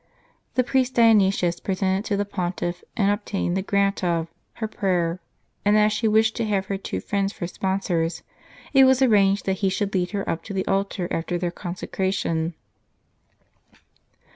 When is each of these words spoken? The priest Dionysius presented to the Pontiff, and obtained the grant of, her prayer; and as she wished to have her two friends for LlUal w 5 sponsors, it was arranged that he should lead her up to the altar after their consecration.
The 0.55 0.63
priest 0.63 0.95
Dionysius 0.95 1.59
presented 1.59 2.05
to 2.05 2.17
the 2.17 2.25
Pontiff, 2.25 2.83
and 2.97 3.11
obtained 3.11 3.55
the 3.55 3.61
grant 3.61 4.03
of, 4.03 4.29
her 4.53 4.67
prayer; 4.67 5.19
and 5.63 5.77
as 5.77 5.93
she 5.93 6.07
wished 6.07 6.35
to 6.37 6.45
have 6.45 6.65
her 6.65 6.77
two 6.79 6.99
friends 6.99 7.31
for 7.31 7.45
LlUal 7.45 7.53
w 7.53 7.53
5 7.53 7.55
sponsors, 7.83 8.23
it 8.73 8.85
was 8.85 9.03
arranged 9.03 9.45
that 9.45 9.59
he 9.61 9.69
should 9.69 9.93
lead 9.93 10.09
her 10.09 10.27
up 10.27 10.43
to 10.45 10.53
the 10.53 10.65
altar 10.65 11.07
after 11.11 11.37
their 11.37 11.51
consecration. 11.51 12.55